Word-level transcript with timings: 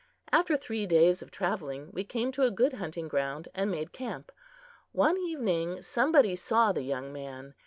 After 0.31 0.57
three 0.57 0.87
days' 0.87 1.23
travelling, 1.29 1.91
we 1.91 2.03
came 2.03 2.31
to 2.31 2.41
a 2.41 2.49
good 2.49 2.73
hunting 2.81 3.07
ground, 3.07 3.49
and 3.53 3.69
made 3.69 3.91
camp. 3.91 4.31
One 4.93 5.15
evening 5.17 5.83
somebody 5.83 6.35
saw 6.35 6.71
the 6.71 6.81
young 6.81 7.13
man. 7.13 7.53